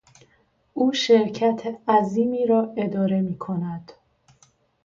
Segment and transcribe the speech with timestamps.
[0.73, 3.91] او شرکت عظیمی را اداره میکند.